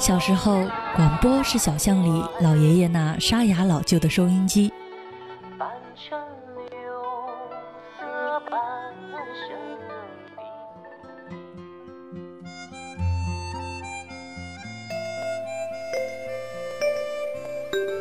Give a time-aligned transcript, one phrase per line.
[0.00, 0.66] 小时候，
[0.96, 4.72] 广播是小巷里老爷爷那沙哑老旧的收音机。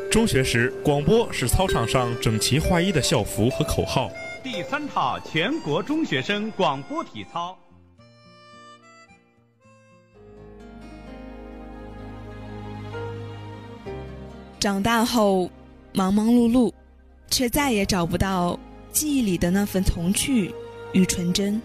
[0.10, 4.10] 中学时，广播是操场上整齐划一的校服和口号。
[4.42, 7.58] 第三套全国中学生广播体操。
[14.60, 15.50] 长大后，
[15.94, 16.70] 忙忙碌碌，
[17.30, 18.60] 却再也找不到
[18.92, 20.54] 记忆里的那份童趣
[20.92, 21.62] 与纯真。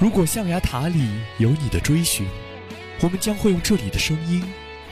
[0.00, 1.08] 如果象牙塔里
[1.38, 2.26] 有你的追寻，
[3.00, 4.42] 我们将会用这里的声音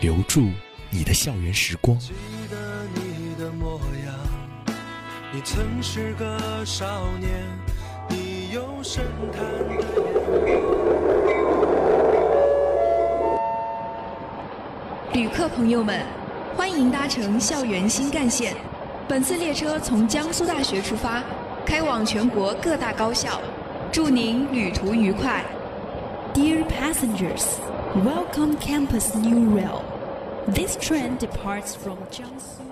[0.00, 0.48] 留住
[0.89, 1.98] 你的校园时光。
[5.45, 6.87] 曾是个少
[7.19, 7.43] 年，
[8.09, 9.43] 你有深潭
[15.12, 16.01] 旅客朋友们，
[16.57, 18.55] 欢迎搭乘校园新干线。
[19.09, 21.21] 本次列车从江苏大学出发，
[21.67, 23.41] 开往全国各大高校。
[23.91, 25.45] 祝您旅途愉快。
[26.33, 27.59] Dear passengers,
[27.97, 29.83] welcome Campus New Rail.
[30.47, 32.62] This train departs from Jiangsu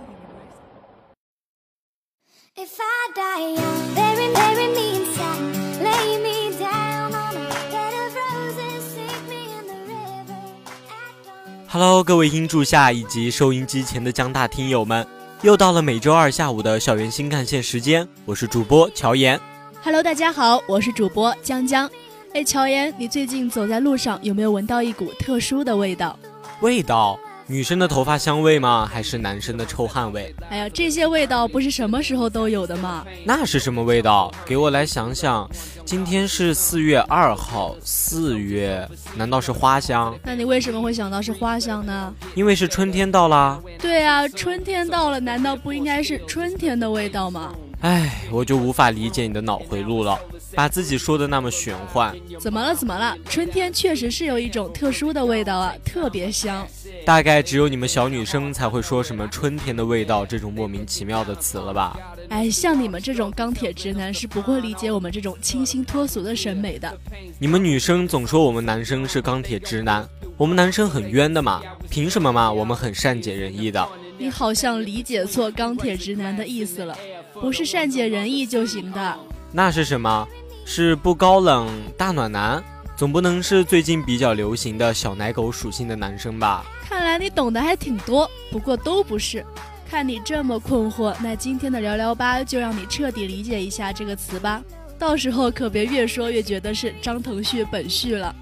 [11.69, 15.07] Hello，各位音柱下以及收音机前的江大听友们，
[15.41, 19.41] 又到了每周二下午的校园新干线时间，我是主播乔岩。
[19.83, 21.91] Hello，大家好，我是主播江江。
[22.35, 26.19] 哎，乔岩，你最近走在路上有没有闻到一股特殊的味道？
[26.61, 27.19] 味道？
[27.51, 28.89] 女生的头发香味吗？
[28.89, 30.33] 还是男生的臭汗味？
[30.51, 33.05] 哎呀，这些味道不是什么时候都有的吗？
[33.25, 34.33] 那是什么味道？
[34.47, 35.51] 给我来想想。
[35.85, 40.17] 今天是四月二号，四月难道是花香？
[40.23, 42.15] 那你为什么会想到是花香呢？
[42.37, 43.61] 因为是春天到啦。
[43.81, 47.53] 对啊，春天到了，难道不应该是春天的味道吗？
[47.81, 50.19] 唉，我就无法理解你的脑回路了，
[50.55, 52.15] 把自己说的那么玄幻。
[52.39, 52.75] 怎么了？
[52.75, 53.17] 怎么了？
[53.25, 56.67] 春天确实是有一种特殊的味道啊，特别香。
[57.07, 61.99] 大概只有你们小女生才会说什么春天的味道这种莫名其妙的词了吧？
[62.29, 66.93] 哎，像你们这种钢铁直男是不会理解我们这种清新脱俗的审美的。
[67.39, 71.63] 你们女生总说我们男生是钢铁直男，我们男生很冤的嘛？
[71.89, 72.53] 凭什么嘛？
[72.53, 73.89] 我们很善解人意的。
[74.19, 76.95] 你好像理解错钢铁直男的意思了。
[77.41, 79.19] 不是善解人意就行的，
[79.51, 80.29] 那是什么？
[80.67, 82.63] 是不高冷大暖男？
[82.97, 86.65] 总不能是最近比较流行的小奶狗属性的男生吧？
[86.87, 89.45] 看来你懂得还挺多，不过都不是。
[89.89, 94.63] 看你这么困惑，那今天的聊聊吧就让你彻底理解一下这个词吧，
[94.99, 98.33] 到时候可别越说越觉得是张腾旭本旭了。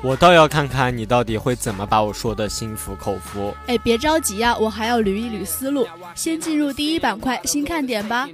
[0.00, 3.54] 我倒要看看你到底会怎么把我说的心服口服。
[3.66, 5.86] 哎，别着急呀，我还要捋一捋思路。
[6.14, 8.28] 先进入第一板块新看点吧。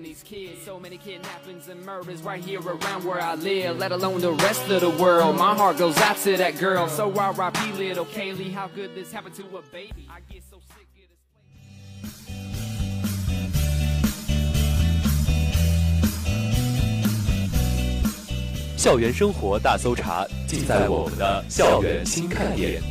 [18.85, 22.83] 校园生活大搜查，尽在我们的校园新看点。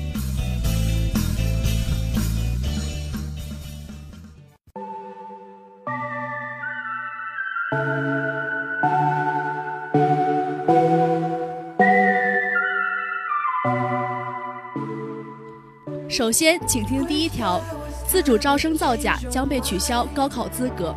[16.10, 17.62] 首先，请听第一条：
[18.08, 20.96] 自主招生造假将被取消高考资格。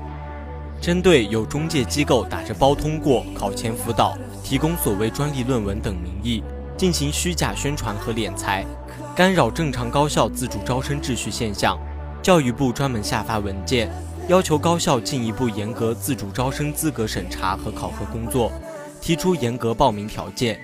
[0.80, 4.16] 针对有中介机构打着包通过、考前辅导、
[4.47, 6.41] 提供所谓专利论文等名义，
[6.77, 8.65] 进行虚假宣传和敛财，
[9.13, 11.77] 干扰正常高校自主招生秩序现象，
[12.22, 13.91] 教育部专门下发文件，
[14.28, 18.53] 要求高校进一步严格自主招生资格审查和考核工作，
[19.01, 20.60] 提出严格报名条件、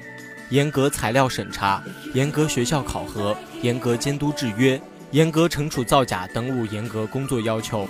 [0.51, 1.83] 严格材料审查、
[2.15, 4.81] 严格学校考核、严格监督制约、
[5.11, 7.89] 严格惩处造假等五严格工作要求。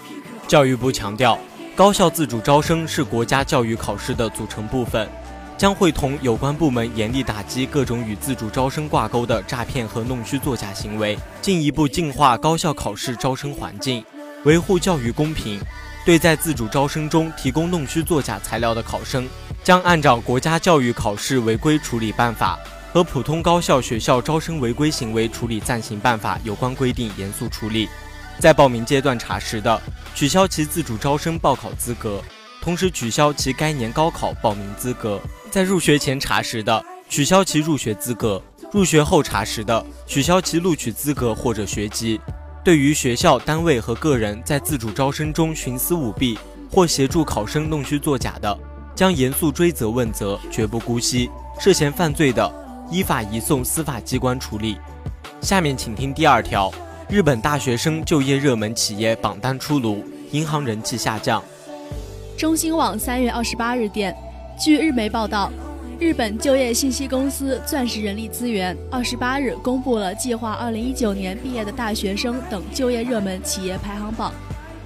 [0.48, 1.38] 教育部强调。
[1.74, 5.08] 高校自主招生是国家教育考试的组成部分，
[5.56, 14.04] 将会同有关部门严厉打击各种与自主招生挂钩的诈骗和弄虚作假行为，进一步净化高校考试招生环境，
[14.44, 15.60] 维护教育公平。
[16.04, 19.28] 对在自主招生中提供弄虚作假材料的考生，
[19.62, 22.58] 将按照国家教育考试违规处理办法，
[22.92, 27.88] 和普通高校学校招生违规行为处理暂行办法有关规定严肃处理。
[28.40, 29.80] 在报名阶段查实的，
[30.12, 32.20] 取消其自主招生报考资格，
[32.62, 35.18] 同时取消其该年高考报名资格；
[35.50, 42.20] 在入学前查实的，取消其入学资格；入学后查实的，取消其录取资格或者学籍。
[42.62, 46.38] 对于学校、单位和个人在自主招生中徇私舞弊
[46.70, 48.56] 或协助考生弄虚作假的，
[48.94, 51.28] 将严肃追责问责，绝不姑息。
[51.58, 52.48] 涉嫌犯罪的，
[52.92, 54.78] 依法移送司法机关处理。
[55.40, 56.72] 下面请听第二条：
[57.08, 61.42] 日本大学生就业热门企业榜单出炉，银行人气下降。
[62.42, 64.12] 中新网三月二十八日电，
[64.58, 65.48] 据日媒报道。
[66.00, 74.34] 日本就业信息公司钻石人力资源二十八日公布了计划二零一九年毕业的大学生等就业热门企业排行榜。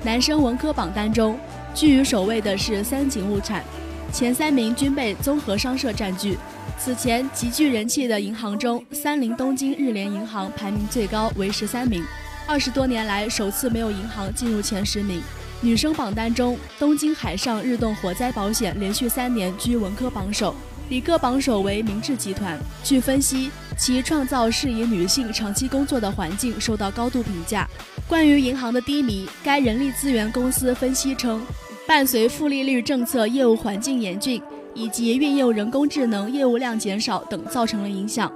[0.02, 1.38] 男生文科榜单中，
[1.74, 3.64] 居于首位的是三井物产，
[4.12, 6.36] 前三名均被综合商社占据。
[6.78, 12.04] 此前极具人气的银行中，三菱东京日联银行排名最高为十三名，
[12.46, 15.22] 二十多年来首次没有银行进入前十名。
[15.62, 20.54] 女生榜单中，东京海上日动火灾保险连续三年居文科榜首。
[20.90, 22.58] 理科榜首为明治集团。
[22.84, 27.66] 据分析，其创造适宜女性长期工作的环境受到高度评价。
[28.06, 31.42] 关于银行的低迷，该人力资源公司分析称，
[31.88, 34.40] 伴随负利率政策、业务环境严峻
[34.74, 38.30] 以及运用人工智能业务量减少等造成了影响。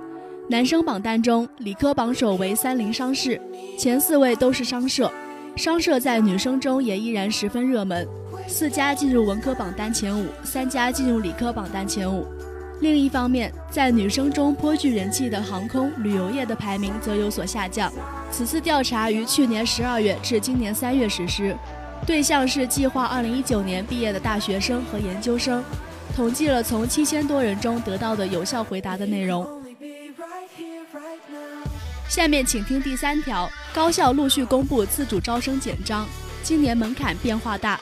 [0.49, 3.41] 男生榜单中，理科榜首为三菱商事，
[3.79, 5.13] 前四位都是商社。
[5.57, 8.07] 商社在女生中也依然十分热门，
[8.47, 12.27] 四家进入文科榜单前五，三家进入理科榜单前五。
[12.81, 17.93] 另一方面，在女生中颇具人气的航空旅游业的排名则有所下降。
[18.31, 21.55] 此次调查于去年十二月至今年三月实施，
[22.07, 25.63] 对象是计划二零一九年毕业的大学生和研究生，
[26.17, 29.60] 统计了从七千多人中得到的有效回答的内容。
[32.11, 36.09] 下面请听第三条：高校陆续公布自主招生简章，
[36.43, 37.79] 今年门槛变化大。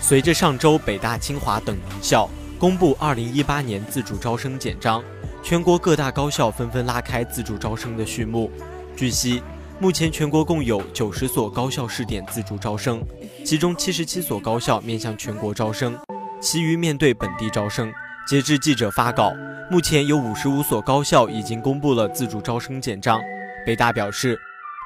[0.00, 2.26] 随着上周北大、清华等名校。
[2.58, 5.04] 公布二零一八年自主招生简章，
[5.42, 8.50] 全国各大高校纷纷拉开自主招生的序幕。
[8.96, 9.42] 据悉，
[9.78, 13.04] 目前全国共有九十所高校试点自主招生，
[13.44, 15.94] 其中七十七所高校面向全国招生，
[16.40, 17.92] 其余面对本地招生。
[18.24, 19.34] 截至记者发稿，
[19.68, 23.20] 目前有五十五所高校已经公布了自主招生简章。
[23.66, 24.38] 北大表示，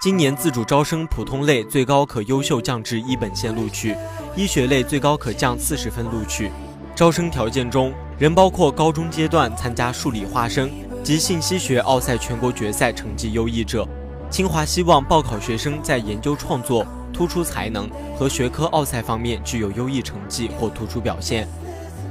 [0.03, 3.94] 今年自主招生普通类最高可优秀降至一本线录取，
[4.35, 6.50] 医学类最高可降四十分录取。
[6.94, 10.71] 招生条件中仍包括高中阶段参加数理化生
[11.05, 13.87] 及信息学奥赛全国决赛成绩优异者。
[14.31, 17.88] 清华希望报考学生在研究创作、突出才能
[18.19, 21.47] 和学科奥赛方面具有优异成绩或突出表现，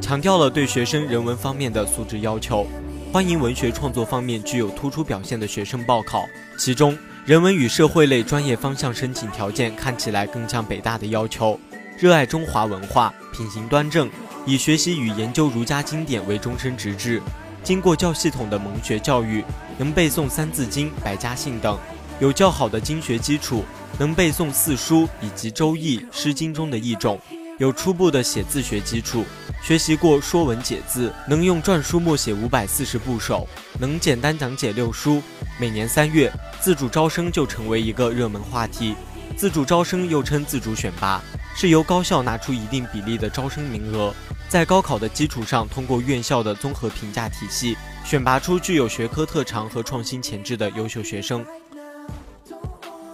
[0.02, 2.68] 强调了对学生人文方面的素质要求，
[3.12, 6.26] 欢迎文学创作方面具有突出表现的学生报考。
[6.60, 11.60] 其中，人文与社会类专业方向申请条件看起来更像北大的要求：
[11.98, 14.10] 热爱中华文化，品行端正。
[14.46, 17.20] 以学习与研究儒家经典为终身职志，
[17.64, 19.44] 经过较系统的蒙学教育，
[19.80, 21.80] 能背诵《三字经》《百家姓》等，
[22.20, 23.64] 有较好的经学基础，
[23.98, 27.20] 能背诵四书以及《周易》《诗经》中的一种，
[27.58, 29.24] 有初步的写字学基础，
[29.64, 33.48] 学习过《说文解字》，能用篆书默写五百四十部首，
[33.80, 35.22] 能简单讲解六书。
[35.58, 36.30] 每年三月，
[36.60, 38.94] 自主招生就成为一个热门话题。
[39.38, 41.22] 自主招生又称自主选拔，
[41.56, 44.14] 是由高校拿出一定比例的招生名额。
[44.50, 51.46] 在高考的基础上，通过院校的综合评价体系，选拔出具有学科特长和创新潜质的优秀学生。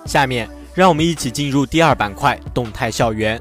[0.07, 3.39] 下面，让我们一起进入第二板块——动态校园。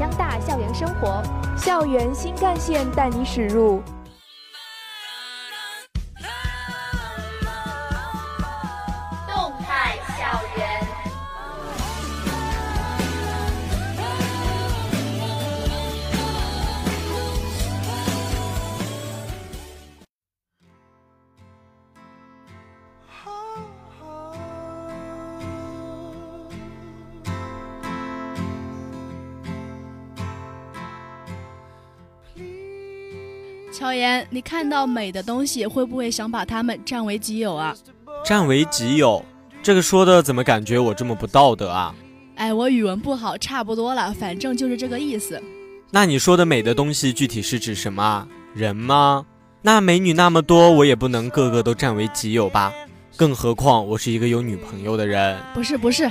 [0.00, 1.22] 江大校园生活，
[1.58, 3.82] 校园新干线带你驶入。
[33.80, 37.74] 乔岩，你看到美的东西会不会想把它们占为己有啊？
[38.22, 39.24] 占为己有，
[39.62, 41.94] 这个说的怎么感觉我这么不道德啊？
[42.34, 45.42] 哎，我语文不好，差不多了，反正就是这个意思。
[45.90, 48.28] 那你说的美的东西具体是指什么？
[48.52, 49.24] 人吗？
[49.62, 52.74] 那美女那么多，我也不能个个都占为己有吧？
[53.16, 55.40] 更何况我是一个有女朋友的人。
[55.54, 56.10] 不是不是，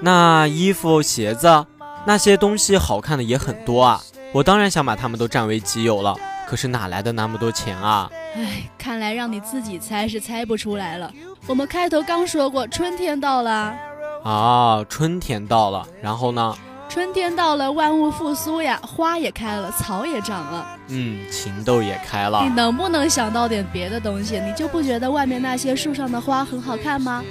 [0.00, 1.66] 那衣服、鞋子
[2.06, 6.14] 那些东西好看的也很多啊，我当然想把它们都占为己有了。
[6.52, 8.10] 可是哪来的那么多钱啊？
[8.36, 11.10] 唉，看来让你自己猜是猜不出来了。
[11.46, 13.74] 我们开头刚说过，春天到了。
[14.22, 16.54] 啊，春天到了，然后呢？
[16.90, 22.42] 春天到了，万物复苏呀，花也开了，草也长了，嗯，情窦也开了。
[22.42, 24.38] 你能不能想到点别的东西？
[24.38, 27.24] 你就不觉得外面那些树上的花很好看吗？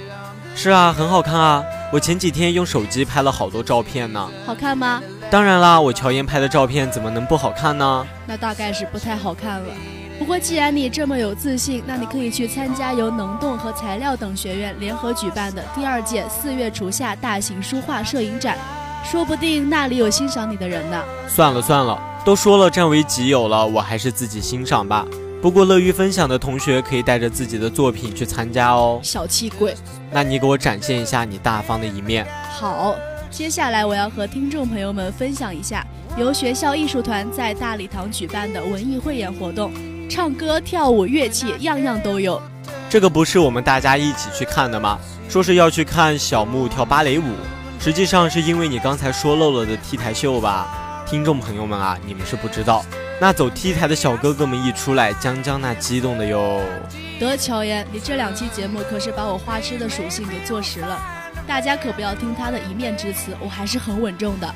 [0.56, 1.62] 是啊，很好看啊！
[1.92, 4.28] 我前几天用手机拍了好多照片呢。
[4.44, 5.00] 好看吗？
[5.32, 8.06] 当然啦，我乔岩拍的照片怎么能不好看呢？
[8.26, 9.68] 那大概是不太好看了。
[10.18, 18.58] 不过既然你这么有自信，那你可以去参加由能动和材料等学院联合举办的第二届四月初夏大型书画摄影展。
[19.10, 21.02] 说不定那里有欣赏你的人呢。
[21.26, 25.06] 算了算了，都说了占为己有了，我还是自己欣赏吧。
[25.40, 29.00] 不过乐于分享的同学可以带着自己的作品去参加哦。
[29.02, 29.74] 小气鬼，
[30.10, 32.26] 那你给我展现一下你大方的一面。
[32.50, 32.94] 好，
[33.32, 35.84] 接下来我要和听众朋友们分享一下
[36.18, 39.72] 由学校艺术团在大礼堂举办的文艺汇演活动，
[40.06, 42.40] 唱歌、跳舞、乐器样样都有。
[42.90, 44.98] 这个不是我们大家一起去看的吗？
[45.30, 47.24] 说是要去看小木跳芭蕾舞。
[47.80, 52.84] 实际上是因为你刚才说漏了的 T 台秀吧，听众朋友们啊，你们是不知道，
[53.18, 56.60] 那走 T 台的小哥哥们一出来，江江那激动的哟。
[57.18, 61.00] 得乔岩，你这两期节目可是把我花痴的属性给坐实了，
[61.46, 64.54] 大家可不要听他的一面之词，我还是很稳重的。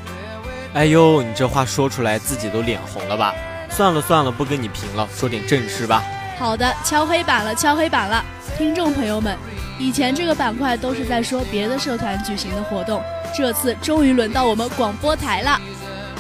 [0.75, 3.35] 哎呦，你这话说出来自己都脸红了吧？
[3.71, 6.02] 算了算了，不跟你贫了，说点正事吧。
[6.38, 8.25] 好的，敲黑板了，敲黑板了，
[8.57, 9.37] 听众朋友们，
[9.78, 13.02] 以前这个板块都是在说别的社团举行的活动。
[13.35, 15.61] 这次终于轮到我们广播台了。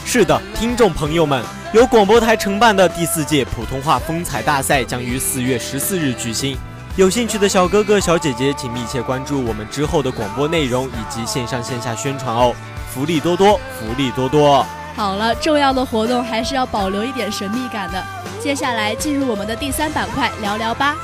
[0.04, 1.42] 是的，听众朋友们，
[1.72, 6.56] 由广播台承办的第四届普通话风采大赛将于四月十四日举行。
[6.96, 12.54] 有兴趣的小哥哥小姐姐，请密切关注我们之后的广播内容以及线上线下宣传哦，
[12.88, 14.64] 福利多多，福利多多。
[14.96, 18.02] 好了，重要的活动还是要保留一点神秘感的。
[18.40, 20.96] 接下来进入我们的第三板块，聊聊吧。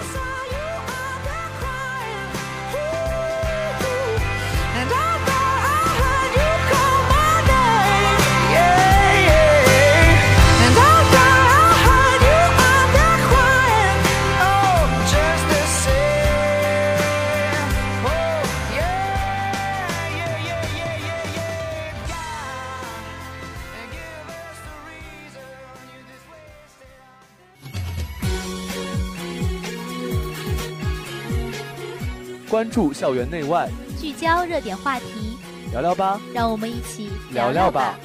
[32.53, 33.67] 关注校园内外，
[33.99, 35.39] 聚焦热点话题，
[35.71, 37.99] 聊聊吧，让我们一起聊聊吧。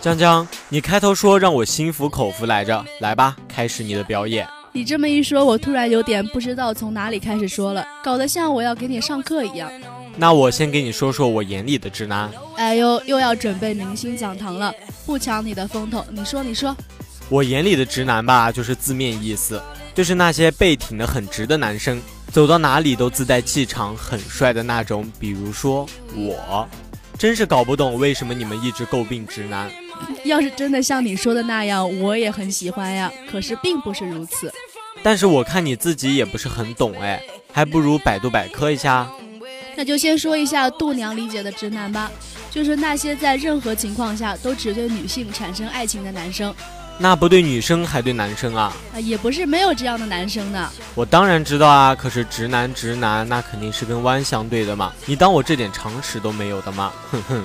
[0.00, 4.46] 江江，你开头说让我心服口服来着，来吧，开始你的表演。
[4.76, 9.70] 你这么一说，我突然有点不知道从哪里开始说了，搞得像我要给你上课一样。
[10.16, 12.28] 那我先给你说说我眼里的直男。
[12.56, 14.74] 哎呦，又要准备明星讲堂了，
[15.06, 16.04] 不抢你的风头。
[16.10, 16.76] 你说，你说。
[17.28, 19.62] 我眼里的直男吧，就是字面意思，
[19.94, 22.02] 就是那些背挺得很直的男生，
[22.32, 25.08] 走到哪里都自带气场，很帅的那种。
[25.20, 26.68] 比如说我，
[27.16, 29.70] 真是搞不懂为什么你们一直诟病直男。
[30.24, 33.10] 要是真的像你说的那样，我也很喜欢呀。
[33.30, 34.52] 可是并不是如此。
[35.02, 39.06] 但是我看你自己也不是很懂哎，还不如百度百科一下。
[39.76, 42.10] 那就先说一下度娘理解的直男吧，
[42.50, 46.54] 就是那些在任何情况下都只对女性产生爱情的男生。
[46.96, 48.72] 那不对女生还对男生啊？
[48.94, 50.70] 啊，也不是没有这样的男生呢。
[50.94, 54.92] 我当然知道啊，可是直男直男那肯定是跟弯相对的嘛。
[55.04, 56.92] 你当我这点常识都没有的吗？
[57.10, 57.44] 哼哼。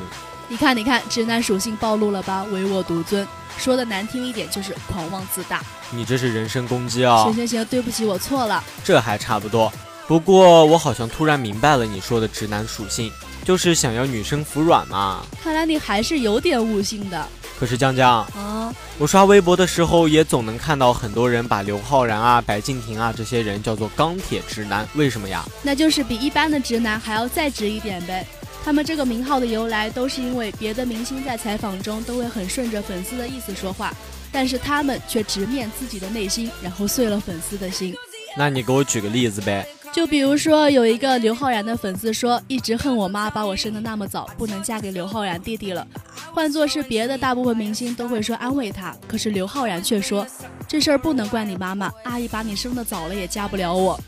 [0.51, 2.43] 你看，你看，直男属性暴露了吧？
[2.51, 3.25] 唯我独尊，
[3.59, 5.61] 说的难听一点就是狂妄自大。
[5.91, 7.23] 你这是人身攻击啊！
[7.25, 8.63] 行行行，对不起，我错了。
[8.83, 9.71] 这还差不多。
[10.07, 13.11] 不过我好像突然明白了你说的直男属性，
[13.45, 15.23] 就是想要女生服软嘛。
[15.39, 17.27] 看来你还是有点悟性的。
[17.59, 25.45] 可是江江啊，我刷微博的时候也总能看到很多人把刘昊然啊、白敬亭啊这些人叫做钢铁直男，为什么呀？
[25.61, 28.25] 那就是比一般的直男还要再直一点呗。
[28.69, 33.91] 他们这个名号的由来，都是因为别的明星在采访中都会很顺着粉丝的意思说话，
[34.31, 37.95] 但是他们却直面自己的内心，然后碎了粉丝的心。
[38.37, 39.67] 那你给我举个例子呗。
[39.91, 45.87] 就比如说，有一个刘昊然的粉丝说，一直恨我妈把我生的那么早，不能嫁给刘昊然弟弟了。
[46.31, 50.23] 换作是别的大部分明星都会说安慰他，可是刘昊然却说，
[50.67, 53.99] 这事儿不能怪你妈妈，阿姨把你生的早了也嫁不了我。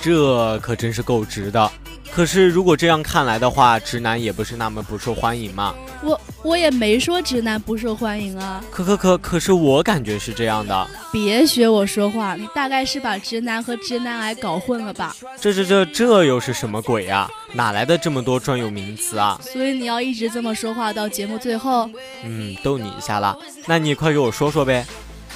[0.00, 1.70] 这可真是够直的。
[2.14, 5.74] 可是如果这样看来的话，直男也不是那么不受欢迎嘛。
[6.02, 8.62] 我我也没说直男不受欢迎啊。
[8.70, 10.86] 可可可可是我感觉是这样的。
[11.10, 15.16] 别学我说话，你大概是把直男和直男癌搞混了吧？
[15.40, 17.26] 这这这这又是什么鬼呀？
[17.54, 19.40] 哪来的这么多专有名词啊？
[19.42, 21.88] 所以你要一直这么说话到节目最后？
[22.24, 23.34] 嗯，逗你一下啦。
[23.66, 24.84] 那你快给我说说呗。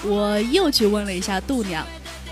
[0.05, 1.87] 我又去问了一下度娘。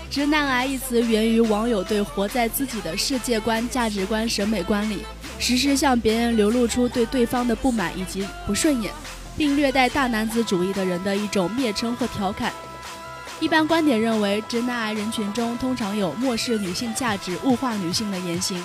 [0.09, 5.05] 直男癌一词源于网友对活在自己的世界观、价值观、审美观里，
[5.39, 8.93] 时时向别人流露出对对方的不满以及不顺眼，
[9.35, 12.53] 并略带大男子主义的人的一种蔑称或调侃。
[13.41, 18.63] 一般观点认为，直男癌人群中通常有漠视女性价值、物化女性的言行。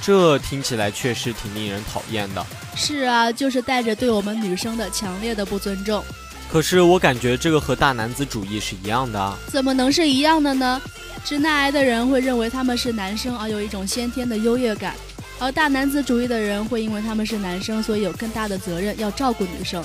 [0.00, 2.46] 这听起来确实挺令人讨厌的。
[2.76, 6.04] 是啊，就是带着对我们女生的强烈的不尊重。
[6.54, 10.80] 可是我感觉这个和大男子主义是一样的，怎么能是一样的呢？
[11.24, 14.94] 直男癌的人会认为他们是男生而有一种先天的优越感，
[15.40, 19.84] 而大男子主义的人会因为他们是男生，所以有更大的责任要照顾女生。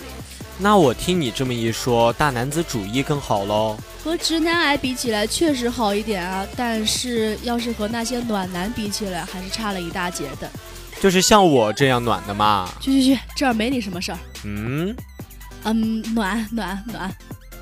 [0.60, 3.76] 那我听你这么一说，大男子主义更好喽？
[4.04, 10.48] 和直男癌比起来确实好一点啊，但是要是和那些暖男比起来，还是差了一大截的。
[11.02, 12.70] 就是像我这样暖的嘛？
[12.80, 14.20] 去去去，这儿没你什么事儿。
[14.44, 14.96] 嗯。
[15.64, 17.14] 嗯，暖暖暖。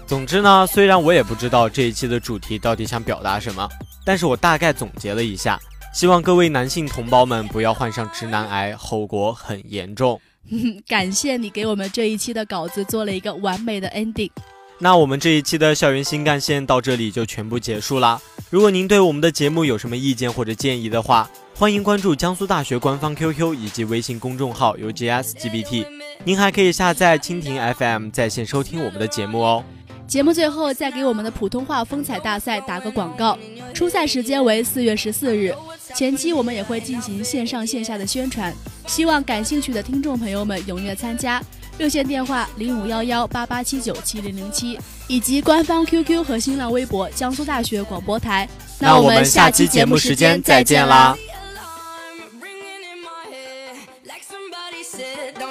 [0.05, 3.67] 总之呢，虽然我也不知道这一期的主题到底想表达什么，
[4.05, 5.59] 但是我大概总结了一下，
[5.93, 10.19] 希望各位男性同胞们不要患上直男癌，后果很严重。
[10.87, 14.31] 感谢你给我们这一期的稿子做了一个完美的 ending。
[14.79, 18.21] 那我们这一期的校园新干线到这里就全部结束啦。
[18.49, 25.96] 如果您对我们的节目有什么意见或者建议的话，欢迎关注江苏大学官方 QQ 以及微信公众号 UGSGBT。
[26.23, 29.63] 您还可以下载蜻蜓 FM 在线收听我们的节目哦。
[30.05, 33.37] 节目最后再给我们的普通话风采大赛打个广告，
[33.73, 35.53] 初赛时间为四月十四日，
[35.93, 38.53] 前期我们也会进行线上线下的宣传，
[38.85, 41.41] 希望感兴趣的听众朋友们踊跃参加。
[41.77, 48.47] 热线电话零五幺幺八八七九七零零七，以及官方 QQ 和新浪微博江苏大学广播台。
[48.79, 51.15] 那我们下期节目时间再见啦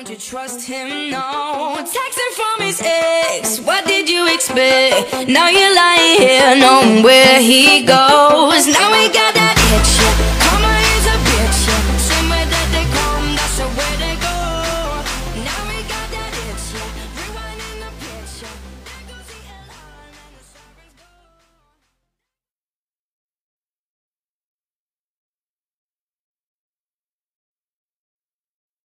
[0.06, 1.10] Would you trust him?
[1.10, 1.78] No.
[1.78, 3.58] Texting from his ex.
[3.58, 5.28] What did you expect?
[5.28, 8.68] Now you're lying here, knowing where he goes.
[8.68, 10.35] Now we got that picture.